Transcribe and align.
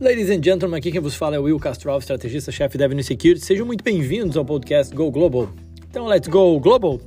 Ladies 0.00 0.30
and 0.30 0.40
gentlemen, 0.40 0.78
aqui 0.78 0.92
quem 0.92 1.00
vos 1.00 1.16
fala 1.16 1.34
é 1.34 1.40
Will 1.40 1.58
Castro, 1.58 1.98
estrategista-chefe 1.98 2.78
da 2.78 2.84
Avenue 2.84 3.02
Security. 3.02 3.44
Sejam 3.44 3.66
muito 3.66 3.82
bem-vindos 3.82 4.36
ao 4.36 4.44
podcast 4.44 4.94
Go 4.94 5.10
Global. 5.10 5.48
Então, 5.90 6.06
let's 6.06 6.28
go 6.28 6.60
global! 6.60 7.00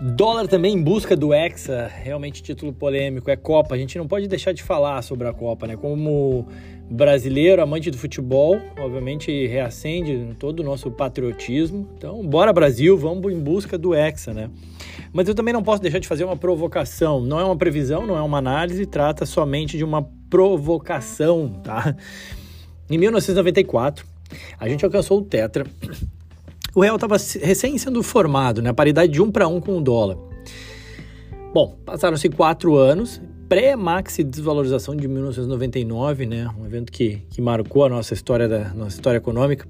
Dólar 0.00 0.48
também 0.48 0.74
em 0.74 0.82
busca 0.82 1.16
do 1.16 1.32
Hexa, 1.32 1.86
realmente 1.86 2.42
título 2.42 2.72
polêmico, 2.72 3.30
é 3.30 3.36
Copa. 3.36 3.76
A 3.76 3.78
gente 3.78 3.96
não 3.96 4.08
pode 4.08 4.26
deixar 4.26 4.50
de 4.50 4.64
falar 4.64 5.00
sobre 5.02 5.28
a 5.28 5.32
Copa, 5.32 5.68
né? 5.68 5.76
Como 5.76 6.44
brasileiro, 6.90 7.62
amante 7.62 7.88
do 7.88 7.98
futebol, 7.98 8.60
obviamente 8.76 9.46
reacende 9.46 10.34
todo 10.40 10.58
o 10.58 10.64
nosso 10.64 10.90
patriotismo. 10.90 11.88
Então, 11.96 12.26
bora 12.26 12.52
Brasil, 12.52 12.98
vamos 12.98 13.32
em 13.32 13.38
busca 13.38 13.78
do 13.78 13.94
Hexa, 13.94 14.34
né? 14.34 14.50
Mas 15.12 15.28
eu 15.28 15.36
também 15.36 15.54
não 15.54 15.62
posso 15.62 15.80
deixar 15.80 16.00
de 16.00 16.08
fazer 16.08 16.24
uma 16.24 16.36
provocação. 16.36 17.20
Não 17.20 17.38
é 17.38 17.44
uma 17.44 17.56
previsão, 17.56 18.04
não 18.04 18.16
é 18.16 18.22
uma 18.22 18.38
análise, 18.38 18.84
trata 18.86 19.24
somente 19.24 19.76
de 19.76 19.84
uma 19.84 20.17
provocação, 20.28 21.60
tá? 21.62 21.94
Em 22.90 22.96
1994, 22.96 24.06
a 24.58 24.68
gente 24.68 24.84
alcançou 24.84 25.18
o 25.18 25.22
Tetra 25.22 25.66
o 26.78 26.80
real 26.80 26.94
estava 26.94 27.16
recém 27.42 27.76
sendo 27.76 28.02
formado, 28.04 28.62
né? 28.62 28.72
Paridade 28.72 29.12
de 29.12 29.20
um 29.20 29.30
para 29.30 29.48
um 29.48 29.60
com 29.60 29.78
o 29.78 29.80
dólar. 29.80 30.16
Bom, 31.52 31.76
passaram-se 31.84 32.28
quatro 32.28 32.76
anos, 32.76 33.20
pré-maxi 33.48 34.22
desvalorização 34.22 34.94
de 34.94 35.08
1999, 35.08 36.26
né? 36.26 36.48
Um 36.56 36.64
evento 36.64 36.92
que, 36.92 37.22
que 37.30 37.42
marcou 37.42 37.84
a 37.84 37.88
nossa 37.88 38.14
história 38.14 38.46
da 38.46 38.72
nossa 38.74 38.96
história 38.96 39.18
econômica. 39.18 39.66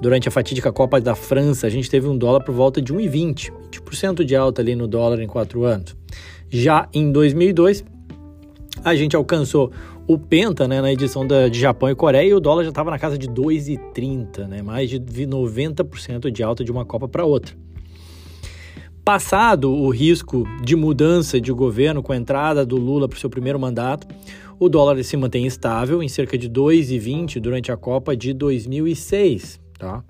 Durante 0.00 0.28
a 0.28 0.30
fatídica 0.30 0.72
Copa 0.72 0.98
da 0.98 1.14
França, 1.14 1.66
a 1.66 1.70
gente 1.70 1.90
teve 1.90 2.08
um 2.08 2.16
dólar 2.16 2.42
por 2.42 2.54
volta 2.54 2.80
de 2.80 2.94
1,20, 2.94 3.52
20% 3.72 4.24
de 4.24 4.34
alta 4.34 4.62
ali 4.62 4.74
no 4.74 4.86
dólar 4.86 5.20
em 5.20 5.26
quatro 5.26 5.64
anos. 5.64 5.94
Já 6.48 6.88
em 6.94 7.12
2002, 7.12 7.84
a 8.82 8.94
gente 8.94 9.14
alcançou 9.14 9.72
o 10.08 10.16
Penta, 10.16 10.68
né, 10.68 10.80
na 10.80 10.92
edição 10.92 11.26
da, 11.26 11.48
de 11.48 11.58
Japão 11.58 11.90
e 11.90 11.94
Coreia, 11.94 12.36
o 12.36 12.40
dólar 12.40 12.62
já 12.62 12.68
estava 12.68 12.90
na 12.90 12.98
casa 12.98 13.18
de 13.18 13.28
2,30, 13.28 14.46
né, 14.46 14.62
mais 14.62 14.88
de 14.88 15.00
90% 15.00 16.30
de 16.30 16.42
alta 16.42 16.62
de 16.62 16.70
uma 16.70 16.84
Copa 16.84 17.08
para 17.08 17.24
outra. 17.24 17.56
Passado 19.04 19.72
o 19.72 19.88
risco 19.90 20.44
de 20.62 20.76
mudança 20.76 21.40
de 21.40 21.52
governo 21.52 22.02
com 22.02 22.12
a 22.12 22.16
entrada 22.16 22.64
do 22.64 22.76
Lula 22.76 23.08
para 23.08 23.16
o 23.16 23.20
seu 23.20 23.30
primeiro 23.30 23.58
mandato, 23.58 24.06
o 24.58 24.68
dólar 24.68 25.02
se 25.02 25.16
mantém 25.16 25.44
estável 25.44 26.02
em 26.02 26.08
cerca 26.08 26.38
de 26.38 26.48
2,20 26.48 27.40
durante 27.40 27.72
a 27.72 27.76
Copa 27.76 28.16
de 28.16 28.32
2006. 28.32 29.60
Tá? 29.78 30.04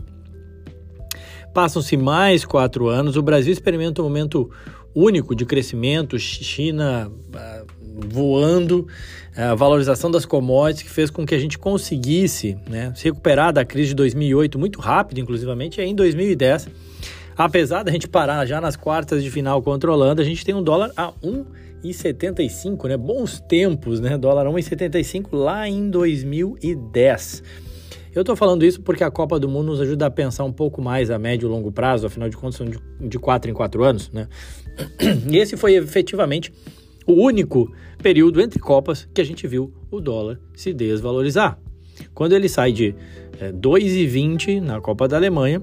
Passam-se 1.55 1.97
mais 1.97 2.45
quatro 2.45 2.89
anos, 2.89 3.17
o 3.17 3.23
Brasil 3.23 3.53
experimenta 3.53 4.03
um 4.03 4.05
momento 4.05 4.51
único 4.95 5.35
de 5.35 5.45
crescimento, 5.45 6.19
China 6.19 7.11
uh, 7.11 7.86
voando, 7.97 8.87
a 9.37 9.55
valorização 9.55 10.11
das 10.11 10.27
commodities 10.27 10.83
que 10.83 10.91
fez 10.91 11.11
com 11.11 11.25
que 11.27 11.35
a 11.35 11.39
gente 11.39 11.59
conseguisse 11.59 12.57
né, 12.69 12.93
se 12.95 13.05
recuperar 13.05 13.53
da 13.53 13.65
crise 13.65 13.89
de 13.89 13.95
2008 13.95 14.59
muito 14.59 14.81
rápido, 14.81 15.19
inclusivamente, 15.19 15.81
e 15.81 15.85
aí 15.85 15.91
em 15.91 15.95
2010, 15.95 16.69
apesar 17.37 17.83
da 17.83 17.93
gente 17.93 18.09
parar 18.09 18.45
já 18.47 18.61
nas 18.61 18.77
quartas 18.77 19.23
de 19.23 19.31
final 19.31 19.63
controlando, 19.63 20.21
a 20.21 20.25
gente 20.25 20.45
tem 20.45 20.55
um 20.55 20.63
dólar 20.63 20.91
a 20.97 21.13
1,75, 21.23 22.89
né? 22.89 22.97
Bons 22.97 23.41
tempos, 23.41 24.01
né? 24.01 24.17
Dólar 24.17 24.47
a 24.47 24.51
1,75 24.51 25.29
lá 25.33 25.69
em 25.69 25.91
2010. 25.91 27.43
Eu 28.15 28.23
estou 28.23 28.35
falando 28.35 28.65
isso 28.65 28.81
porque 28.81 29.05
a 29.05 29.11
Copa 29.11 29.39
do 29.39 29.47
Mundo 29.47 29.67
nos 29.67 29.81
ajuda 29.83 30.07
a 30.07 30.11
pensar 30.11 30.45
um 30.45 30.53
pouco 30.53 30.81
mais 30.81 31.11
a 31.11 31.19
médio 31.19 31.47
e 31.47 31.51
longo 31.51 31.71
prazo, 31.71 32.07
afinal 32.07 32.31
de 32.31 32.37
contas 32.39 32.57
são 32.57 32.67
de, 32.67 32.79
de 32.99 33.19
4 33.19 33.51
em 33.51 33.53
4 33.53 33.85
anos, 33.85 34.11
né? 34.11 34.27
E 35.31 35.37
esse 35.37 35.55
foi 35.55 35.75
efetivamente 35.75 36.51
o 37.07 37.13
único 37.13 37.73
período 38.03 38.41
entre 38.41 38.59
Copas 38.59 39.09
que 39.15 39.21
a 39.21 39.25
gente 39.25 39.47
viu 39.47 39.73
o 39.91 40.01
dólar 40.01 40.41
se 40.55 40.73
desvalorizar. 40.73 41.59
Quando 42.13 42.35
ele 42.35 42.49
sai 42.49 42.73
de 42.73 42.95
é, 43.41 43.53
2,20 43.53 44.61
na 44.61 44.81
Copa 44.81 45.09
da 45.09 45.17
Alemanha 45.17 45.63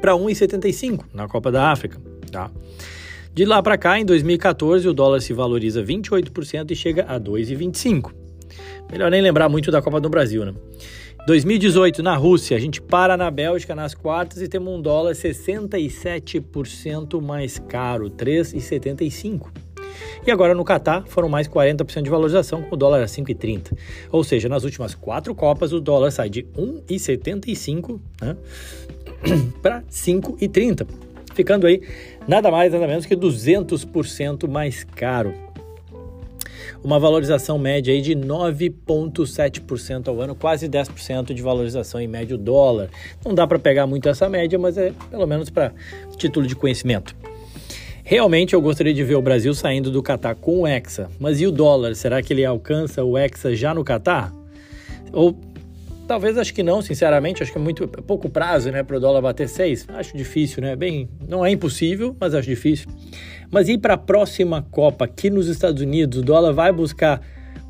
para 0.00 0.12
1,75 0.12 1.04
na 1.12 1.28
Copa 1.28 1.50
da 1.50 1.70
África. 1.70 2.00
Tá? 2.30 2.50
De 3.34 3.44
lá 3.44 3.62
para 3.62 3.78
cá, 3.78 3.98
em 3.98 4.04
2014, 4.04 4.86
o 4.88 4.92
dólar 4.92 5.20
se 5.20 5.32
valoriza 5.32 5.82
28% 5.82 6.70
e 6.70 6.76
chega 6.76 7.04
a 7.04 7.18
2,25. 7.18 8.12
Melhor 8.90 9.10
nem 9.10 9.22
lembrar 9.22 9.48
muito 9.48 9.70
da 9.70 9.80
Copa 9.80 10.00
do 10.00 10.10
Brasil, 10.10 10.44
né? 10.44 10.52
2018, 11.26 12.02
na 12.02 12.16
Rússia, 12.16 12.56
a 12.56 12.60
gente 12.60 12.82
para 12.82 13.16
na 13.16 13.30
Bélgica 13.30 13.76
nas 13.76 13.94
quartas 13.94 14.42
e 14.42 14.48
temos 14.48 14.74
um 14.74 14.82
dólar 14.82 15.12
67% 15.12 17.22
mais 17.22 17.60
caro, 17.60 18.10
3,75. 18.10 19.46
E 20.26 20.30
agora 20.30 20.54
no 20.54 20.64
Catar 20.64 21.04
foram 21.06 21.28
mais 21.28 21.48
40% 21.48 22.02
de 22.02 22.10
valorização 22.10 22.62
com 22.62 22.74
o 22.74 22.78
dólar 22.78 23.02
a 23.02 23.06
5,30. 23.06 23.76
Ou 24.10 24.22
seja, 24.22 24.48
nas 24.48 24.64
últimas 24.64 24.94
quatro 24.94 25.34
Copas 25.34 25.72
o 25.72 25.80
dólar 25.80 26.10
sai 26.10 26.28
de 26.28 26.44
1,75 26.56 27.98
né, 28.20 28.36
para 29.60 29.82
5,30, 29.82 30.86
ficando 31.34 31.66
aí 31.66 31.82
nada 32.26 32.50
mais 32.50 32.72
nada 32.72 32.86
menos 32.86 33.06
que 33.06 33.16
200% 33.16 34.48
mais 34.48 34.84
caro. 34.84 35.34
Uma 36.84 36.98
valorização 36.98 37.58
média 37.58 37.94
aí 37.94 38.00
de 38.00 38.16
9,7% 38.16 40.08
ao 40.08 40.20
ano, 40.20 40.34
quase 40.34 40.68
10% 40.68 41.32
de 41.32 41.40
valorização 41.40 42.00
em 42.00 42.08
médio 42.08 42.36
dólar. 42.36 42.88
Não 43.24 43.32
dá 43.32 43.46
para 43.46 43.58
pegar 43.58 43.86
muito 43.86 44.08
essa 44.08 44.28
média, 44.28 44.58
mas 44.58 44.76
é 44.76 44.92
pelo 45.08 45.26
menos 45.26 45.48
para 45.48 45.72
título 46.16 46.44
de 46.44 46.56
conhecimento. 46.56 47.14
Realmente 48.04 48.54
eu 48.54 48.60
gostaria 48.60 48.92
de 48.92 49.04
ver 49.04 49.14
o 49.14 49.22
Brasil 49.22 49.54
saindo 49.54 49.90
do 49.90 50.02
Catar 50.02 50.34
com 50.34 50.62
o 50.62 50.66
Hexa, 50.66 51.08
mas 51.20 51.40
e 51.40 51.46
o 51.46 51.52
dólar? 51.52 51.94
Será 51.94 52.20
que 52.20 52.32
ele 52.32 52.44
alcança 52.44 53.04
o 53.04 53.16
Hexa 53.16 53.54
já 53.54 53.72
no 53.72 53.84
Catar? 53.84 54.32
Ou 55.12 55.38
talvez 56.06 56.36
acho 56.36 56.52
que 56.52 56.64
não, 56.64 56.82
sinceramente, 56.82 57.42
acho 57.42 57.52
que 57.52 57.58
é 57.58 57.60
muito 57.60 57.84
é 57.84 58.00
pouco 58.02 58.28
prazo, 58.28 58.72
né, 58.72 58.82
para 58.82 58.96
o 58.96 59.00
dólar 59.00 59.22
bater 59.22 59.48
6. 59.48 59.86
Acho 59.88 60.16
difícil, 60.16 60.62
né? 60.62 60.74
Bem, 60.74 61.08
não 61.28 61.46
é 61.46 61.50
impossível, 61.50 62.16
mas 62.18 62.34
acho 62.34 62.48
difícil. 62.48 62.88
Mas 63.50 63.68
e 63.68 63.78
para 63.78 63.94
a 63.94 63.98
próxima 63.98 64.66
Copa 64.70 65.04
aqui 65.04 65.30
nos 65.30 65.46
Estados 65.46 65.80
Unidos, 65.80 66.18
o 66.18 66.22
dólar 66.22 66.52
vai 66.52 66.72
buscar 66.72 67.20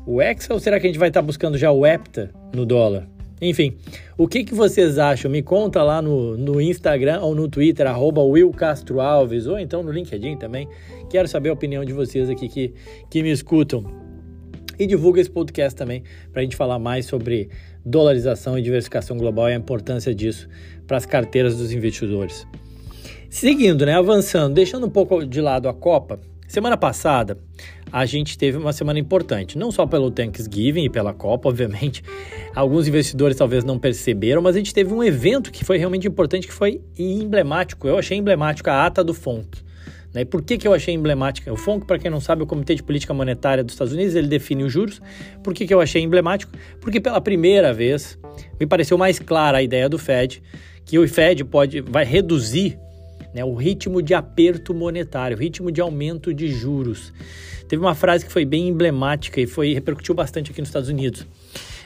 o 0.05 0.21
Hexa 0.21 0.53
ou 0.53 0.59
será 0.59 0.79
que 0.79 0.87
a 0.87 0.89
gente 0.89 0.99
vai 0.99 1.09
estar 1.09 1.21
tá 1.21 1.25
buscando 1.25 1.57
já 1.57 1.71
o 1.71 1.85
Hepta 1.85 2.31
no 2.53 2.65
dólar? 2.65 3.07
Enfim, 3.41 3.75
o 4.17 4.27
que, 4.27 4.43
que 4.43 4.53
vocês 4.53 4.97
acham? 4.97 5.29
Me 5.29 5.41
conta 5.41 5.83
lá 5.83 6.01
no, 6.01 6.37
no 6.37 6.61
Instagram 6.61 7.19
ou 7.21 7.35
no 7.35 7.47
Twitter, 7.47 7.85
arroba 7.87 8.21
Will 8.21 8.51
Castro 8.51 9.01
Alves, 9.01 9.47
ou 9.47 9.59
então 9.59 9.83
no 9.83 9.91
LinkedIn 9.91 10.37
também. 10.37 10.67
Quero 11.09 11.27
saber 11.27 11.49
a 11.49 11.53
opinião 11.53 11.83
de 11.83 11.93
vocês 11.93 12.29
aqui 12.29 12.47
que, 12.47 12.73
que 13.09 13.21
me 13.21 13.31
escutam. 13.31 13.83
E 14.79 14.87
divulga 14.87 15.21
esse 15.21 15.29
podcast 15.29 15.75
também 15.77 16.03
para 16.31 16.41
a 16.41 16.43
gente 16.43 16.55
falar 16.55 16.79
mais 16.79 17.05
sobre 17.05 17.49
dolarização 17.85 18.57
e 18.57 18.61
diversificação 18.61 19.17
global 19.17 19.49
e 19.49 19.53
a 19.53 19.55
importância 19.55 20.15
disso 20.15 20.47
para 20.87 20.97
as 20.97 21.05
carteiras 21.05 21.57
dos 21.57 21.71
investidores. 21.71 22.47
Seguindo, 23.29 23.85
né, 23.85 23.95
avançando, 23.95 24.53
deixando 24.53 24.87
um 24.87 24.89
pouco 24.89 25.25
de 25.25 25.41
lado 25.41 25.67
a 25.67 25.73
Copa, 25.73 26.19
semana 26.53 26.77
passada 26.77 27.39
a 27.91 28.05
gente 28.05 28.37
teve 28.37 28.59
uma 28.59 28.71
semana 28.71 28.99
importante, 28.99 29.57
não 29.57 29.71
só 29.71 29.87
pelo 29.87 30.11
Thanksgiving 30.11 30.83
e 30.83 30.89
pela 30.89 31.11
Copa, 31.11 31.49
obviamente. 31.49 32.03
Alguns 32.53 32.87
investidores 32.87 33.35
talvez 33.35 33.63
não 33.63 33.79
perceberam, 33.79 34.39
mas 34.39 34.55
a 34.55 34.59
gente 34.59 34.71
teve 34.71 34.93
um 34.93 35.03
evento 35.03 35.51
que 35.51 35.65
foi 35.65 35.79
realmente 35.79 36.07
importante, 36.07 36.45
que 36.45 36.53
foi 36.53 36.79
emblemático. 36.97 37.87
Eu 37.87 37.97
achei 37.97 38.15
emblemático 38.15 38.69
a 38.69 38.85
ata 38.85 39.03
do 39.03 39.15
FONC. 39.15 39.63
Né? 40.13 40.25
Por 40.25 40.43
que, 40.43 40.59
que 40.59 40.67
eu 40.67 40.75
achei 40.75 40.93
emblemática? 40.93 41.51
O 41.51 41.57
FONC, 41.57 41.87
para 41.87 41.97
quem 41.97 42.11
não 42.11 42.21
sabe, 42.21 42.41
é 42.41 42.43
o 42.43 42.47
Comitê 42.47 42.75
de 42.75 42.83
Política 42.83 43.15
Monetária 43.15 43.63
dos 43.63 43.73
Estados 43.73 43.93
Unidos, 43.93 44.13
ele 44.13 44.27
define 44.27 44.63
os 44.63 44.71
juros. 44.71 45.01
Por 45.43 45.55
que, 45.55 45.65
que 45.65 45.73
eu 45.73 45.81
achei 45.81 46.03
emblemático? 46.03 46.51
Porque 46.79 47.01
pela 47.01 47.19
primeira 47.19 47.73
vez 47.73 48.19
me 48.59 48.67
pareceu 48.67 48.95
mais 48.95 49.17
clara 49.17 49.57
a 49.57 49.63
ideia 49.63 49.89
do 49.89 49.97
Fed, 49.97 50.43
que 50.85 50.99
o 50.99 51.07
Fed 51.07 51.43
pode, 51.45 51.81
vai 51.81 52.05
reduzir 52.05 52.77
né, 53.33 53.43
o 53.43 53.53
ritmo 53.53 54.01
de 54.01 54.13
aperto 54.13 54.73
monetário, 54.73 55.35
o 55.35 55.39
ritmo 55.39 55.71
de 55.71 55.81
aumento 55.81 56.33
de 56.33 56.47
juros. 56.47 57.11
Teve 57.67 57.81
uma 57.81 57.95
frase 57.95 58.25
que 58.25 58.31
foi 58.31 58.45
bem 58.45 58.67
emblemática 58.67 59.41
e 59.41 59.47
foi 59.47 59.73
repercutiu 59.73 60.13
bastante 60.13 60.51
aqui 60.51 60.61
nos 60.61 60.69
Estados 60.69 60.89
Unidos. 60.89 61.25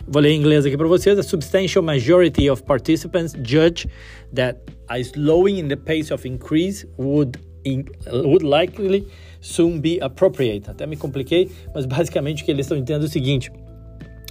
Vou 0.07 0.21
ler 0.21 0.31
em 0.31 0.39
inglês 0.39 0.65
aqui 0.65 0.77
para 0.77 0.87
vocês. 0.87 1.17
A 1.19 1.23
substantial 1.23 1.83
majority 1.83 2.49
of 2.49 2.63
participants 2.63 3.33
judge 3.43 3.87
that 4.33 4.59
a 4.89 4.99
slowing 4.99 5.59
in 5.59 5.67
the 5.67 5.75
pace 5.75 6.13
of 6.13 6.27
increase 6.27 6.87
would, 6.97 7.37
in, 7.65 7.85
would 8.11 8.43
likely 8.43 9.07
soon 9.41 9.79
be 9.79 9.99
appropriate. 10.01 10.69
Até 10.69 10.85
me 10.85 10.95
compliquei, 10.95 11.49
mas 11.73 11.85
basicamente 11.85 12.41
o 12.41 12.45
que 12.45 12.51
eles 12.51 12.65
estão 12.65 12.77
entendendo 12.77 13.03
é 13.03 13.05
o 13.05 13.09
seguinte. 13.09 13.51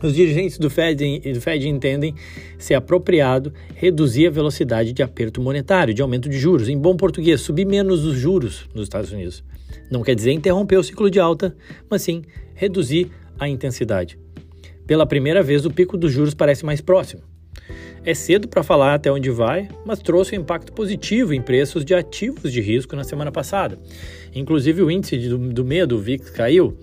Os 0.03 0.15
dirigentes 0.15 0.59
do 0.59 0.69
Fed, 0.69 1.21
do 1.33 1.41
Fed 1.41 1.67
entendem 1.67 2.15
ser 2.59 2.75
apropriado 2.75 3.53
reduzir 3.75 4.27
a 4.27 4.31
velocidade 4.31 4.93
de 4.93 5.03
aperto 5.03 5.41
monetário, 5.41 5.95
de 5.95 6.03
aumento 6.03 6.29
de 6.29 6.39
juros. 6.39 6.69
Em 6.69 6.79
bom 6.79 6.97
português, 6.97 7.41
subir 7.41 7.65
menos 7.65 8.05
os 8.05 8.17
juros 8.17 8.69
nos 8.75 8.85
Estados 8.85 9.11
Unidos. 9.11 9.43
Não 9.91 10.03
quer 10.03 10.15
dizer 10.15 10.33
interromper 10.33 10.77
o 10.77 10.85
ciclo 10.85 11.11
de 11.11 11.19
alta, 11.19 11.57
mas 11.89 12.03
sim 12.03 12.23
reduzir 12.55 13.11
a 13.39 13.49
intensidade. 13.49 14.19
Pela 14.87 15.07
primeira 15.07 15.43
vez, 15.43 15.65
o 15.65 15.71
pico 15.71 15.97
dos 15.97 16.13
juros 16.13 16.35
parece 16.35 16.65
mais 16.65 16.81
próximo. 16.81 17.23
É 18.05 18.15
cedo 18.15 18.47
para 18.47 18.63
falar 18.63 18.95
até 18.95 19.11
onde 19.11 19.31
vai, 19.31 19.69
mas 19.85 19.99
trouxe 19.99 20.37
um 20.37 20.41
impacto 20.41 20.73
positivo 20.73 21.35
em 21.35 21.43
preços 21.43 21.85
de 21.85 21.95
ativos 21.95 22.53
de 22.53 22.61
risco 22.61 22.95
na 22.95 23.03
semana 23.03 23.33
passada. 23.33 23.79
Inclusive, 24.35 24.83
o 24.83 24.91
índice 24.91 25.19
do, 25.29 25.39
do 25.39 25.65
medo, 25.65 25.97
o 25.97 25.99
VIX, 25.99 26.31
caiu, 26.31 26.79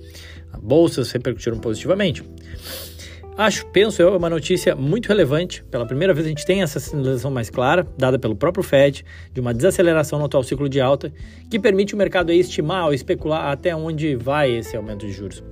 bolsas 0.62 1.12
repercutiram 1.12 1.60
positivamente. 1.60 2.24
Acho, 3.36 3.66
penso 3.68 4.00
eu, 4.00 4.14
é 4.14 4.18
uma 4.18 4.30
notícia 4.30 4.76
muito 4.76 5.08
relevante. 5.08 5.64
Pela 5.72 5.88
primeira 5.88 6.14
vez 6.14 6.28
a 6.28 6.30
gente 6.30 6.46
tem 6.46 6.62
essa 6.62 6.80
sinalização 6.80 7.32
mais 7.32 7.50
clara, 7.50 7.86
dada 7.98 8.20
pelo 8.20 8.36
próprio 8.36 8.64
Fed, 8.64 9.04
de 9.34 9.42
uma 9.42 9.52
desaceleração 9.52 10.20
no 10.20 10.26
atual 10.26 10.44
ciclo 10.44 10.70
de 10.70 10.80
alta, 10.80 11.12
que 11.50 11.60
permite 11.60 11.96
o 11.96 11.98
mercado 11.98 12.32
estimar 12.32 12.86
ou 12.86 12.94
especular 12.94 13.52
até 13.52 13.76
onde 13.76 14.16
vai 14.16 14.52
esse 14.52 14.78
aumento 14.78 15.08
de 15.08 15.12
juros. 15.12 15.44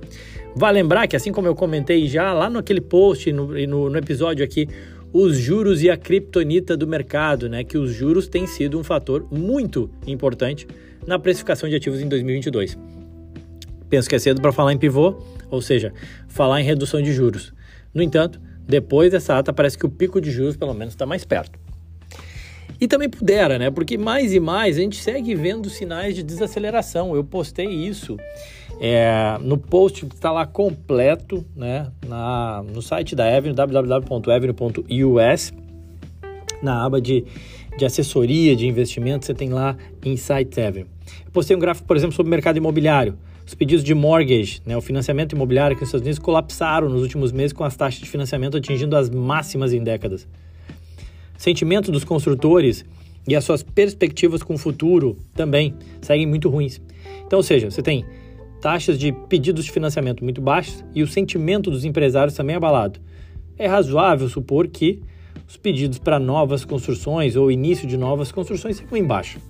Vale 0.54 0.80
lembrar 0.80 1.08
que, 1.08 1.16
assim 1.16 1.32
como 1.32 1.48
eu 1.48 1.56
comentei 1.56 2.06
já 2.06 2.32
lá 2.32 2.48
naquele 2.48 2.80
post 2.80 3.28
e 3.28 3.32
no, 3.32 3.48
no, 3.66 3.90
no 3.90 3.98
episódio 3.98 4.44
aqui, 4.44 4.68
os 5.12 5.36
juros 5.36 5.82
e 5.82 5.90
a 5.90 5.96
criptonita 5.96 6.76
do 6.76 6.86
mercado, 6.86 7.48
né? 7.48 7.64
Que 7.64 7.76
os 7.76 7.92
juros 7.92 8.28
têm 8.28 8.46
sido 8.46 8.78
um 8.78 8.84
fator 8.84 9.26
muito 9.30 9.90
importante 10.06 10.68
na 11.04 11.18
precificação 11.18 11.68
de 11.68 11.74
ativos 11.74 12.00
em 12.00 12.08
2022. 12.08 12.78
Penso 13.90 14.08
que 14.08 14.14
é 14.14 14.18
cedo 14.20 14.40
para 14.40 14.52
falar 14.52 14.72
em 14.72 14.78
pivô, 14.78 15.16
ou 15.50 15.60
seja, 15.60 15.92
falar 16.28 16.60
em 16.60 16.64
redução 16.64 17.02
de 17.02 17.12
juros. 17.12 17.52
No 17.94 18.02
entanto, 18.02 18.40
depois 18.66 19.10
dessa 19.10 19.38
ata, 19.38 19.52
parece 19.52 19.76
que 19.76 19.86
o 19.86 19.88
pico 19.88 20.20
de 20.20 20.30
juros 20.30 20.56
pelo 20.56 20.74
menos 20.74 20.94
está 20.94 21.04
mais 21.04 21.24
perto. 21.24 21.58
E 22.80 22.88
também 22.88 23.08
pudera, 23.08 23.58
né? 23.58 23.70
Porque 23.70 23.96
mais 23.96 24.34
e 24.34 24.40
mais 24.40 24.76
a 24.76 24.80
gente 24.80 25.00
segue 25.00 25.34
vendo 25.34 25.70
sinais 25.70 26.16
de 26.16 26.22
desaceleração. 26.22 27.14
Eu 27.14 27.22
postei 27.22 27.68
isso 27.68 28.16
é, 28.80 29.38
no 29.40 29.56
post 29.56 30.04
que 30.06 30.14
está 30.16 30.32
lá 30.32 30.44
completo, 30.44 31.46
né? 31.54 31.92
Na, 32.08 32.64
no 32.64 32.82
site 32.82 33.14
da 33.14 33.24
Avenue, 33.36 33.54
www.avenue.us, 33.54 35.52
na 36.60 36.84
aba 36.84 37.00
de, 37.00 37.24
de 37.78 37.84
assessoria 37.84 38.56
de 38.56 38.66
investimento, 38.66 39.26
você 39.26 39.34
tem 39.34 39.50
lá 39.50 39.76
Insights 40.04 40.58
Avenue. 40.58 40.88
Eu 41.24 41.30
postei 41.30 41.56
um 41.56 41.60
gráfico, 41.60 41.86
por 41.86 41.96
exemplo, 41.96 42.16
sobre 42.16 42.28
o 42.28 42.30
mercado 42.30 42.56
imobiliário. 42.56 43.16
Os 43.46 43.54
pedidos 43.54 43.84
de 43.84 43.94
mortgage, 43.94 44.60
né, 44.64 44.76
o 44.76 44.80
financiamento 44.80 45.34
imobiliário 45.34 45.74
aqui 45.74 45.82
nos 45.82 45.88
Estados 45.88 46.04
Unidos, 46.04 46.18
colapsaram 46.18 46.88
nos 46.88 47.02
últimos 47.02 47.32
meses 47.32 47.52
com 47.52 47.64
as 47.64 47.76
taxas 47.76 48.00
de 48.00 48.08
financiamento 48.08 48.56
atingindo 48.56 48.96
as 48.96 49.10
máximas 49.10 49.72
em 49.72 49.82
décadas. 49.82 50.28
Sentimento 51.36 51.90
dos 51.90 52.04
construtores 52.04 52.84
e 53.26 53.34
as 53.34 53.44
suas 53.44 53.62
perspectivas 53.62 54.42
com 54.42 54.54
o 54.54 54.58
futuro 54.58 55.16
também 55.34 55.74
seguem 56.00 56.26
muito 56.26 56.48
ruins. 56.48 56.80
Então, 57.26 57.38
ou 57.38 57.42
seja, 57.42 57.70
você 57.70 57.82
tem 57.82 58.04
taxas 58.60 58.98
de 58.98 59.12
pedidos 59.28 59.64
de 59.64 59.72
financiamento 59.72 60.22
muito 60.22 60.40
baixas 60.40 60.84
e 60.94 61.02
o 61.02 61.06
sentimento 61.06 61.70
dos 61.70 61.84
empresários 61.84 62.36
também 62.36 62.54
abalado. 62.54 63.00
É 63.58 63.66
razoável 63.66 64.28
supor 64.28 64.68
que 64.68 65.02
os 65.48 65.56
pedidos 65.56 65.98
para 65.98 66.18
novas 66.18 66.64
construções 66.64 67.36
ou 67.36 67.50
início 67.50 67.86
de 67.86 67.96
novas 67.96 68.30
construções 68.30 68.78
ficam 68.78 68.96
embaixo. 68.96 69.40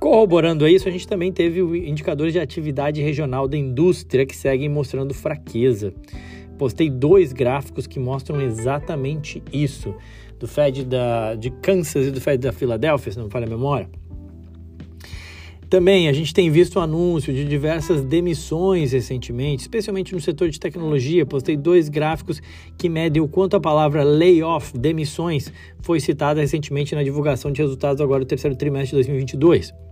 Corroborando 0.00 0.68
isso, 0.68 0.88
a 0.88 0.90
gente 0.90 1.08
também 1.08 1.32
teve 1.32 1.60
indicadores 1.88 2.32
de 2.32 2.38
atividade 2.38 3.00
regional 3.00 3.48
da 3.48 3.56
indústria 3.56 4.26
que 4.26 4.36
seguem 4.36 4.68
mostrando 4.68 5.14
fraqueza. 5.14 5.92
Postei 6.58 6.90
dois 6.90 7.32
gráficos 7.32 7.86
que 7.86 7.98
mostram 7.98 8.40
exatamente 8.40 9.42
isso, 9.52 9.94
do 10.38 10.46
Fed 10.46 10.84
da, 10.84 11.34
de 11.34 11.50
Kansas 11.50 12.06
e 12.06 12.10
do 12.10 12.20
Fed 12.20 12.38
da 12.38 12.52
Filadélfia, 12.52 13.12
se 13.12 13.18
não 13.18 13.26
me 13.26 13.30
falha 13.30 13.46
a 13.46 13.50
memória. 13.50 13.88
Também 15.68 16.08
a 16.08 16.12
gente 16.12 16.32
tem 16.32 16.48
visto 16.48 16.76
o 16.76 16.80
anúncio 16.80 17.32
de 17.32 17.44
diversas 17.44 18.04
demissões 18.04 18.92
recentemente, 18.92 19.62
especialmente 19.62 20.14
no 20.14 20.20
setor 20.20 20.48
de 20.48 20.60
tecnologia. 20.60 21.26
Postei 21.26 21.56
dois 21.56 21.88
gráficos 21.88 22.40
que 22.78 22.88
medem 22.88 23.20
o 23.20 23.26
quanto 23.26 23.56
a 23.56 23.60
palavra 23.60 24.04
layoff, 24.04 24.78
demissões, 24.78 25.52
foi 25.80 25.98
citada 25.98 26.40
recentemente 26.40 26.94
na 26.94 27.02
divulgação 27.02 27.50
de 27.50 27.60
resultados 27.60 28.00
agora 28.00 28.20
do 28.20 28.28
terceiro 28.28 28.54
trimestre 28.54 28.90
de 28.90 28.96
2022. 28.96 29.85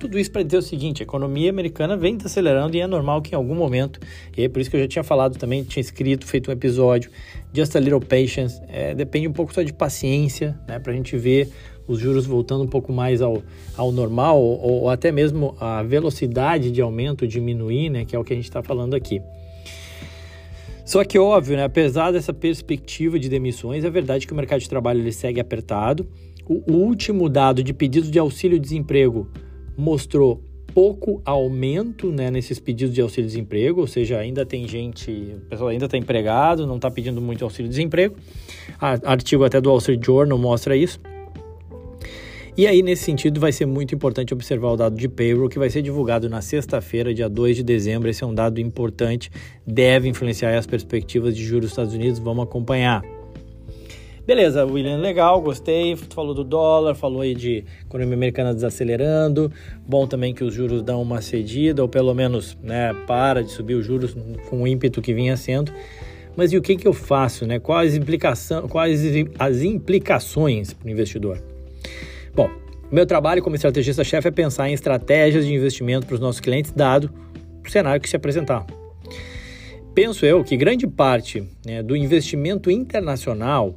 Tudo 0.00 0.16
isso 0.18 0.30
para 0.30 0.42
dizer 0.42 0.58
o 0.58 0.62
seguinte: 0.62 1.02
a 1.02 1.04
economia 1.04 1.50
americana 1.50 1.96
vem 1.96 2.16
acelerando 2.24 2.76
e 2.76 2.80
é 2.80 2.86
normal 2.86 3.20
que 3.20 3.34
em 3.34 3.36
algum 3.36 3.54
momento, 3.54 3.98
e 4.36 4.44
é 4.44 4.48
por 4.48 4.60
isso 4.60 4.70
que 4.70 4.76
eu 4.76 4.80
já 4.80 4.88
tinha 4.88 5.02
falado 5.02 5.36
também, 5.36 5.64
tinha 5.64 5.80
escrito, 5.80 6.26
feito 6.26 6.50
um 6.50 6.52
episódio, 6.52 7.10
just 7.52 7.74
a 7.74 7.80
little 7.80 8.00
patience, 8.00 8.60
é, 8.68 8.94
depende 8.94 9.26
um 9.26 9.32
pouco 9.32 9.52
só 9.52 9.62
de 9.62 9.72
paciência, 9.72 10.58
né, 10.68 10.78
para 10.78 10.92
a 10.92 10.94
gente 10.94 11.16
ver 11.16 11.50
os 11.88 11.98
juros 11.98 12.26
voltando 12.26 12.62
um 12.62 12.68
pouco 12.68 12.92
mais 12.92 13.20
ao, 13.20 13.42
ao 13.76 13.90
normal, 13.90 14.40
ou, 14.40 14.82
ou 14.82 14.90
até 14.90 15.10
mesmo 15.10 15.56
a 15.58 15.82
velocidade 15.82 16.70
de 16.70 16.80
aumento 16.80 17.26
diminuir, 17.26 17.90
né, 17.90 18.04
que 18.04 18.14
é 18.14 18.18
o 18.18 18.22
que 18.22 18.32
a 18.32 18.36
gente 18.36 18.44
está 18.44 18.62
falando 18.62 18.94
aqui. 18.94 19.20
Só 20.84 21.04
que, 21.04 21.18
óbvio, 21.18 21.56
né, 21.56 21.64
apesar 21.64 22.12
dessa 22.12 22.32
perspectiva 22.32 23.18
de 23.18 23.28
demissões, 23.28 23.84
é 23.84 23.90
verdade 23.90 24.26
que 24.26 24.32
o 24.32 24.36
mercado 24.36 24.60
de 24.60 24.68
trabalho 24.68 25.00
ele 25.00 25.12
segue 25.12 25.40
apertado. 25.40 26.06
O, 26.46 26.72
o 26.72 26.76
último 26.76 27.28
dado 27.28 27.62
de 27.62 27.74
pedidos 27.74 28.10
de 28.10 28.18
auxílio-desemprego 28.18 29.28
mostrou 29.78 30.42
pouco 30.74 31.22
aumento 31.24 32.10
né, 32.10 32.30
nesses 32.30 32.58
pedidos 32.58 32.94
de 32.94 33.00
auxílio-desemprego, 33.00 33.80
ou 33.80 33.86
seja, 33.86 34.18
ainda 34.18 34.44
tem 34.44 34.66
gente, 34.66 35.10
o 35.10 35.48
pessoal 35.48 35.68
ainda 35.70 35.86
está 35.86 35.96
empregado, 35.96 36.66
não 36.66 36.76
está 36.76 36.90
pedindo 36.90 37.20
muito 37.20 37.44
auxílio-desemprego. 37.44 38.16
Artigo 38.80 39.44
até 39.44 39.60
do 39.60 39.70
Wall 39.70 39.78
Street 39.78 40.04
Journal 40.04 40.36
mostra 40.36 40.76
isso. 40.76 41.00
E 42.56 42.66
aí, 42.66 42.82
nesse 42.82 43.04
sentido, 43.04 43.38
vai 43.38 43.52
ser 43.52 43.66
muito 43.66 43.94
importante 43.94 44.34
observar 44.34 44.72
o 44.72 44.76
dado 44.76 44.96
de 44.96 45.08
payroll 45.08 45.48
que 45.48 45.60
vai 45.60 45.70
ser 45.70 45.80
divulgado 45.80 46.28
na 46.28 46.42
sexta-feira, 46.42 47.14
dia 47.14 47.28
2 47.28 47.58
de 47.58 47.62
dezembro. 47.62 48.10
Esse 48.10 48.24
é 48.24 48.26
um 48.26 48.34
dado 48.34 48.60
importante, 48.60 49.30
deve 49.64 50.08
influenciar 50.08 50.58
as 50.58 50.66
perspectivas 50.66 51.36
de 51.36 51.44
juros 51.44 51.66
dos 51.66 51.70
Estados 51.70 51.94
Unidos. 51.94 52.18
Vamos 52.18 52.42
acompanhar. 52.42 53.17
Beleza, 54.28 54.62
William, 54.66 54.98
legal, 54.98 55.40
gostei. 55.40 55.96
Falou 55.96 56.34
do 56.34 56.44
dólar, 56.44 56.94
falou 56.94 57.22
aí 57.22 57.34
de 57.34 57.64
economia 57.86 58.14
americana 58.14 58.52
desacelerando. 58.52 59.50
Bom 59.86 60.06
também 60.06 60.34
que 60.34 60.44
os 60.44 60.52
juros 60.52 60.82
dão 60.82 61.00
uma 61.00 61.22
cedida, 61.22 61.80
ou 61.80 61.88
pelo 61.88 62.12
menos 62.12 62.54
né, 62.62 62.92
para 63.06 63.42
de 63.42 63.50
subir 63.50 63.74
os 63.74 63.86
juros 63.86 64.14
com 64.50 64.64
o 64.64 64.68
ímpeto 64.68 65.00
que 65.00 65.14
vinha 65.14 65.34
sendo. 65.34 65.72
Mas 66.36 66.52
e 66.52 66.58
o 66.58 66.60
que, 66.60 66.76
que 66.76 66.86
eu 66.86 66.92
faço? 66.92 67.46
Né? 67.46 67.58
Quais, 67.58 67.96
implicação, 67.96 68.68
quais 68.68 69.00
as 69.38 69.62
implicações 69.62 70.74
para 70.74 70.88
o 70.88 70.90
investidor? 70.90 71.42
Bom, 72.34 72.50
meu 72.92 73.06
trabalho 73.06 73.42
como 73.42 73.56
estrategista-chefe 73.56 74.28
é 74.28 74.30
pensar 74.30 74.68
em 74.68 74.74
estratégias 74.74 75.46
de 75.46 75.54
investimento 75.54 76.06
para 76.06 76.16
os 76.16 76.20
nossos 76.20 76.42
clientes, 76.42 76.70
dado 76.70 77.10
o 77.66 77.70
cenário 77.70 77.98
que 77.98 78.10
se 78.10 78.16
apresentar. 78.16 78.66
Penso 79.94 80.26
eu 80.26 80.44
que 80.44 80.54
grande 80.54 80.86
parte 80.86 81.48
né, 81.64 81.82
do 81.82 81.96
investimento 81.96 82.70
internacional 82.70 83.74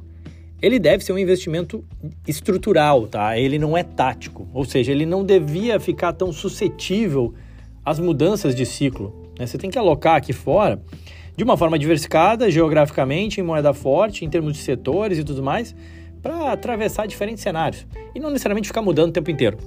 ele 0.62 0.78
deve 0.78 1.04
ser 1.04 1.12
um 1.12 1.18
investimento 1.18 1.84
estrutural, 2.26 3.08
tá? 3.08 3.36
Ele 3.36 3.58
não 3.58 3.76
é 3.76 3.82
tático, 3.82 4.48
ou 4.54 4.64
seja, 4.64 4.92
ele 4.92 5.04
não 5.04 5.24
devia 5.24 5.80
ficar 5.80 6.12
tão 6.12 6.32
suscetível 6.32 7.34
às 7.84 7.98
mudanças 7.98 8.54
de 8.54 8.64
ciclo. 8.64 9.28
Né? 9.36 9.44
Você 9.44 9.58
tem 9.58 9.68
que 9.68 9.76
alocar 9.76 10.14
aqui 10.14 10.32
fora 10.32 10.80
de 11.36 11.42
uma 11.42 11.56
forma 11.56 11.76
diversificada, 11.76 12.48
geograficamente, 12.48 13.40
em 13.40 13.42
moeda 13.42 13.74
forte, 13.74 14.24
em 14.24 14.30
termos 14.30 14.52
de 14.52 14.60
setores 14.60 15.18
e 15.18 15.24
tudo 15.24 15.42
mais, 15.42 15.74
para 16.22 16.52
atravessar 16.52 17.06
diferentes 17.06 17.42
cenários 17.42 17.84
e 18.14 18.20
não 18.20 18.30
necessariamente 18.30 18.68
ficar 18.68 18.82
mudando 18.82 19.10
o 19.10 19.12
tempo 19.12 19.32
inteiro. 19.32 19.58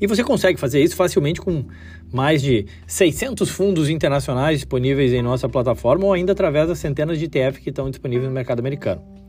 E 0.00 0.06
você 0.06 0.24
consegue 0.24 0.58
fazer 0.58 0.82
isso 0.82 0.96
facilmente 0.96 1.40
com 1.40 1.64
mais 2.12 2.42
de 2.42 2.66
600 2.88 3.48
fundos 3.50 3.88
internacionais 3.88 4.58
disponíveis 4.58 5.12
em 5.12 5.22
nossa 5.22 5.48
plataforma 5.48 6.06
ou 6.06 6.12
ainda 6.12 6.32
através 6.32 6.66
das 6.66 6.78
centenas 6.78 7.18
de 7.18 7.26
ETF 7.26 7.60
que 7.60 7.70
estão 7.70 7.88
disponíveis 7.88 8.28
no 8.28 8.34
mercado 8.34 8.58
americano. 8.58 9.25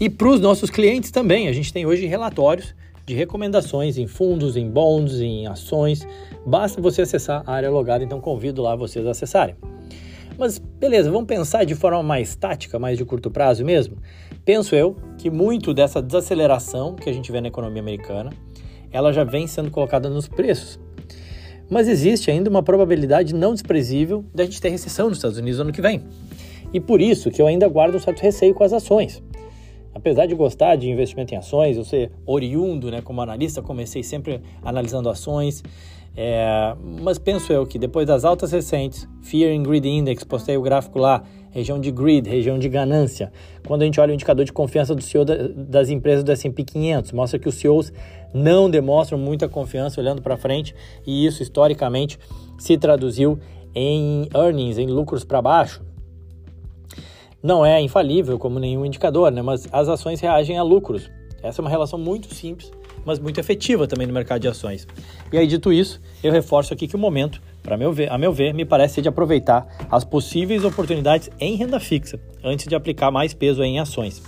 E 0.00 0.10
para 0.10 0.28
os 0.28 0.40
nossos 0.40 0.70
clientes 0.70 1.10
também, 1.12 1.46
a 1.46 1.52
gente 1.52 1.72
tem 1.72 1.86
hoje 1.86 2.06
relatórios 2.06 2.74
de 3.06 3.14
recomendações 3.14 3.96
em 3.96 4.06
fundos, 4.06 4.56
em 4.56 4.68
bonds, 4.68 5.20
em 5.20 5.46
ações. 5.46 6.06
Basta 6.44 6.80
você 6.80 7.02
acessar 7.02 7.44
a 7.46 7.52
área 7.52 7.70
logada, 7.70 8.02
então 8.02 8.20
convido 8.20 8.60
lá 8.60 8.74
vocês 8.74 9.06
a 9.06 9.10
acessarem. 9.10 9.54
Mas 10.36 10.58
beleza, 10.58 11.10
vamos 11.12 11.28
pensar 11.28 11.64
de 11.64 11.76
forma 11.76 12.02
mais 12.02 12.34
tática, 12.34 12.76
mais 12.76 12.98
de 12.98 13.04
curto 13.04 13.30
prazo 13.30 13.64
mesmo? 13.64 13.98
Penso 14.44 14.74
eu 14.74 14.96
que 15.16 15.30
muito 15.30 15.72
dessa 15.72 16.02
desaceleração 16.02 16.96
que 16.96 17.08
a 17.08 17.12
gente 17.12 17.30
vê 17.30 17.40
na 17.40 17.48
economia 17.48 17.80
americana, 17.80 18.30
ela 18.90 19.12
já 19.12 19.22
vem 19.22 19.46
sendo 19.46 19.70
colocada 19.70 20.10
nos 20.10 20.26
preços. 20.26 20.80
Mas 21.70 21.88
existe 21.88 22.30
ainda 22.30 22.50
uma 22.50 22.62
probabilidade 22.62 23.32
não 23.32 23.54
desprezível 23.54 24.24
da 24.34 24.44
gente 24.44 24.60
ter 24.60 24.70
recessão 24.70 25.08
nos 25.08 25.18
Estados 25.18 25.38
Unidos 25.38 25.58
no 25.58 25.64
ano 25.64 25.72
que 25.72 25.80
vem. 25.80 26.02
E 26.72 26.80
por 26.80 27.00
isso 27.00 27.30
que 27.30 27.40
eu 27.40 27.46
ainda 27.46 27.68
guardo 27.68 27.94
um 27.94 28.00
certo 28.00 28.20
receio 28.20 28.54
com 28.54 28.64
as 28.64 28.72
ações. 28.72 29.22
Apesar 29.94 30.26
de 30.26 30.34
gostar 30.34 30.76
de 30.76 30.90
investimento 30.90 31.32
em 31.32 31.36
ações, 31.36 31.76
eu 31.76 31.84
ser 31.84 32.10
oriundo 32.26 32.90
né, 32.90 33.00
como 33.00 33.20
analista, 33.22 33.62
comecei 33.62 34.02
sempre 34.02 34.40
analisando 34.62 35.08
ações, 35.08 35.62
é, 36.16 36.74
mas 37.00 37.18
penso 37.18 37.52
eu 37.52 37.66
que 37.66 37.78
depois 37.78 38.06
das 38.06 38.24
altas 38.24 38.52
recentes, 38.52 39.08
Fear 39.22 39.56
and 39.56 39.62
Greed 39.62 39.84
Index, 39.84 40.22
postei 40.22 40.56
o 40.56 40.62
gráfico 40.62 40.98
lá, 40.98 41.22
região 41.50 41.80
de 41.80 41.90
greed, 41.90 42.28
região 42.28 42.58
de 42.58 42.68
ganância. 42.68 43.32
Quando 43.66 43.82
a 43.82 43.84
gente 43.84 44.00
olha 44.00 44.10
o 44.10 44.14
indicador 44.14 44.44
de 44.44 44.52
confiança 44.52 44.94
do 44.94 45.02
CEO 45.02 45.24
da, 45.24 45.34
das 45.56 45.90
empresas 45.90 46.22
do 46.22 46.30
S&P 46.32 46.64
500, 46.64 47.12
mostra 47.12 47.38
que 47.38 47.48
os 47.48 47.54
CEOs 47.56 47.92
não 48.32 48.70
demonstram 48.70 49.18
muita 49.18 49.48
confiança 49.48 50.00
olhando 50.00 50.22
para 50.22 50.36
frente 50.36 50.74
e 51.06 51.26
isso 51.26 51.42
historicamente 51.42 52.18
se 52.58 52.76
traduziu 52.76 53.38
em 53.74 54.28
earnings, 54.34 54.78
em 54.78 54.86
lucros 54.86 55.24
para 55.24 55.42
baixo. 55.42 55.82
Não 57.44 57.64
é 57.64 57.80
infalível 57.80 58.38
como 58.38 58.58
nenhum 58.58 58.86
indicador, 58.86 59.30
né? 59.30 59.42
mas 59.42 59.68
as 59.70 59.88
ações 59.88 60.18
reagem 60.18 60.58
a 60.58 60.62
lucros. 60.62 61.10
Essa 61.42 61.60
é 61.60 61.62
uma 61.62 61.70
relação 61.70 61.98
muito 61.98 62.34
simples 62.34 62.72
mas 63.04 63.18
muito 63.18 63.38
efetiva 63.38 63.86
também 63.86 64.06
no 64.06 64.12
mercado 64.12 64.40
de 64.40 64.48
ações. 64.48 64.86
E 65.32 65.38
aí, 65.38 65.46
dito 65.46 65.72
isso, 65.72 66.00
eu 66.22 66.32
reforço 66.32 66.72
aqui 66.72 66.88
que 66.88 66.96
o 66.96 66.98
momento 66.98 67.40
para 67.62 67.76
meu 67.76 67.92
ver, 67.92 68.10
a 68.12 68.18
meu 68.18 68.32
ver, 68.32 68.52
me 68.52 68.64
parece 68.64 68.94
ser 68.94 69.02
de 69.02 69.08
aproveitar 69.08 69.66
as 69.90 70.04
possíveis 70.04 70.64
oportunidades 70.64 71.30
em 71.40 71.56
renda 71.56 71.80
fixa 71.80 72.20
antes 72.42 72.66
de 72.66 72.74
aplicar 72.74 73.10
mais 73.10 73.32
peso 73.32 73.62
em 73.62 73.78
ações. 73.78 74.22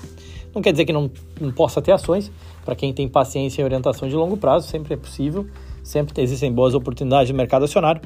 Não 0.55 0.63
quer 0.63 0.73
dizer 0.73 0.87
que 0.87 0.93
não, 0.93 1.11
não 1.39 1.53
possa 1.53 1.83
ter 1.83 1.93
ações, 1.93 2.33
para 2.65 2.75
quem 2.75 2.93
tem 2.95 3.07
paciência 3.07 3.61
e 3.61 3.65
orientação 3.65 4.09
de 4.09 4.15
longo 4.15 4.39
prazo, 4.39 4.69
sempre 4.69 4.95
é 4.95 4.97
possível, 4.97 5.47
sempre 5.83 6.23
existem 6.23 6.51
boas 6.51 6.75
oportunidades 6.75 7.29
de 7.29 7.35
mercado 7.35 7.67
acionário, 7.67 8.01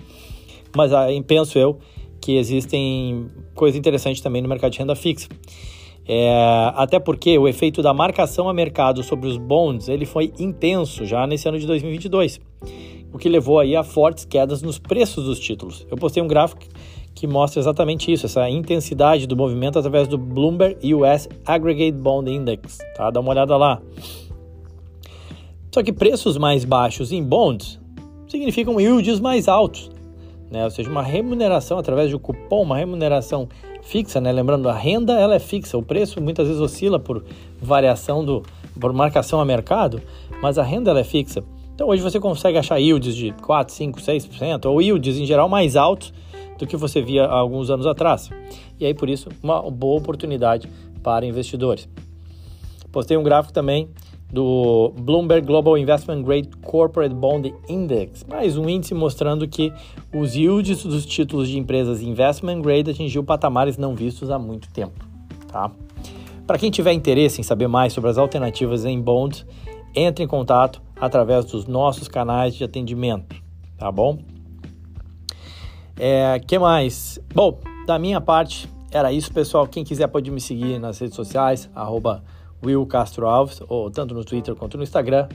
mas 0.75 0.93
aí 0.93 1.23
penso 1.23 1.59
eu 1.59 1.79
que 2.21 2.37
existem 2.37 3.29
coisas 3.55 3.79
interessantes 3.79 4.21
também 4.21 4.43
no 4.43 4.49
mercado 4.49 4.73
de 4.73 4.79
renda 4.79 4.95
fixa. 4.95 5.29
É, 6.07 6.73
até 6.75 6.99
porque 6.99 7.39
o 7.39 7.47
efeito 7.47 7.83
da 7.83 7.95
marcação 7.95 8.49
a 8.49 8.55
mercado 8.55 9.03
sobre 9.03 9.29
os 9.29 9.37
bonds 9.37 9.89
ele 9.89 10.05
foi 10.05 10.33
intenso 10.39 11.05
já 11.05 11.27
nesse 11.27 11.49
ano 11.49 11.59
de 11.59 11.67
2022 11.67 12.41
o 13.13 13.19
que 13.19 13.29
levou 13.29 13.59
aí 13.59 13.77
a 13.77 13.83
fortes 13.83 14.25
quedas 14.25 14.63
nos 14.63 14.79
preços 14.79 15.25
dos 15.25 15.39
títulos. 15.39 15.87
Eu 15.91 15.97
postei 15.97 16.23
um 16.23 16.29
gráfico 16.29 16.63
que 17.15 17.27
mostra 17.27 17.61
exatamente 17.61 18.11
isso, 18.11 18.27
essa 18.27 18.49
intensidade 18.49 19.27
do 19.27 19.37
movimento 19.37 19.79
através 19.79 20.07
do 20.09 20.17
Bloomberg 20.17 20.95
US 20.95 21.29
Aggregate 21.45 21.99
Bond 21.99 22.31
Index, 22.31 22.79
tá? 22.97 23.11
Dá 23.11 23.21
uma 23.21 23.31
olhada 23.31 23.57
lá. 23.57 23.83
Só 25.73 25.83
que 25.83 25.93
preços 25.93 26.37
mais 26.39 26.65
baixos 26.65 27.13
em 27.13 27.23
bonds 27.23 27.81
significam 28.29 28.81
yields 28.81 29.21
mais 29.21 29.49
altos, 29.49 29.91
né? 30.51 30.65
Ou 30.65 30.71
seja, 30.71 30.91
uma 30.91 31.03
remuneração 31.03 31.79
através 31.79 32.09
de 32.09 32.17
um 32.17 32.19
cupom, 32.19 32.63
uma 32.63 32.77
remuneração 32.77 33.49
fixa, 33.83 34.21
né? 34.21 34.33
Lembrando, 34.33 34.69
a 34.69 34.75
renda 34.75 35.19
ela 35.19 35.35
é 35.35 35.39
fixa, 35.39 35.79
o 35.79 35.83
preço 35.83 36.21
muitas 36.21 36.47
vezes 36.47 36.61
oscila 36.61 36.99
por 36.99 37.25
variação 37.61 38.25
do 38.25 38.43
por 38.79 38.93
marcação 38.93 39.41
a 39.41 39.45
mercado, 39.45 40.01
mas 40.41 40.57
a 40.59 40.63
renda 40.63 40.91
ela 40.91 41.01
é 41.01 41.05
fixa. 41.05 41.45
Então 41.75 41.89
hoje 41.89 42.03
você 42.03 42.19
consegue 42.19 42.59
achar 42.59 42.79
yields 42.79 43.15
de 43.15 43.33
4, 43.33 43.73
5, 43.75 44.01
6%, 44.01 44.67
ou 44.67 44.81
yields 44.81 45.19
em 45.19 45.27
geral 45.27 45.49
mais 45.49 45.77
altos 45.77 46.13
do 46.59 46.67
que 46.67 46.77
você 46.77 47.01
via 47.01 47.25
há 47.25 47.39
alguns 47.39 47.71
anos 47.71 47.87
atrás. 47.87 48.31
E 48.79 48.87
aí 48.87 48.95
por 48.95 49.09
isso 49.09 49.29
uma 49.43 49.71
boa 49.71 49.99
oportunidade 49.99 50.69
para 51.03 51.27
investidores. 51.27 51.89
Postei 52.93 53.17
um 53.17 53.23
gráfico 53.23 53.53
também 53.53 53.89
do 54.33 54.93
Bloomberg 55.01 55.47
Global 55.47 55.77
Investment 55.77 56.23
Grade 56.23 56.49
Corporate 56.63 57.15
Bond 57.15 57.53
Index, 57.69 58.25
mais 58.29 58.57
um 58.57 58.69
índice 58.69 58.95
mostrando 58.95 59.47
que 59.49 59.73
os 60.15 60.35
yields 60.35 60.85
dos 60.85 61.05
títulos 61.05 61.49
de 61.49 61.59
empresas 61.59 62.01
investment 62.01 62.61
grade 62.61 62.91
atingiu 62.91 63.25
patamares 63.25 63.77
não 63.77 63.95
vistos 63.95 64.31
há 64.31 64.39
muito 64.39 64.71
tempo, 64.71 65.05
tá? 65.49 65.71
Para 66.47 66.59
quem 66.59 66.71
tiver 66.71 66.93
interesse 66.93 67.41
em 67.41 67.45
saber 67.45 67.69
mais 67.69 67.93
sobre 67.93 68.11
as 68.11 68.19
alternativas 68.19 68.85
em 68.85 69.01
bonds, 69.01 69.47
entre 69.95 70.25
em 70.25 70.29
contato 70.29 70.81
através 71.01 71.45
dos 71.47 71.67
nossos 71.67 72.09
canais 72.09 72.55
de 72.55 72.63
atendimento, 72.63 73.35
tá 73.77 73.91
bom? 73.91 74.19
É, 75.99 76.41
que 76.47 76.59
mais? 76.59 77.19
Bom, 77.35 77.59
da 77.87 77.99
minha 77.99 78.21
parte 78.21 78.69
era 78.91 79.13
isso, 79.13 79.33
pessoal. 79.33 79.67
Quem 79.67 79.85
quiser 79.85 80.07
pode 80.09 80.31
me 80.31 80.41
seguir 80.41 80.79
nas 80.79 80.99
redes 80.99 81.15
sociais, 81.15 81.71
arroba 81.75 82.23
Will 82.63 82.85
Castro 82.87 83.27
Alves, 83.27 83.63
ou 83.69 83.91
tanto 83.91 84.15
no 84.15 84.25
Twitter 84.25 84.55
quanto 84.55 84.77
no 84.77 84.83
Instagram. 84.83 85.29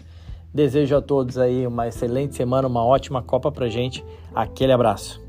Desejo 0.53 0.95
a 0.95 1.01
todos 1.01 1.37
aí 1.37 1.67
uma 1.67 1.87
excelente 1.87 2.35
semana, 2.35 2.67
uma 2.67 2.85
ótima 2.85 3.21
Copa 3.21 3.51
pra 3.51 3.67
gente. 3.67 4.05
Aquele 4.33 4.71
abraço. 4.71 5.24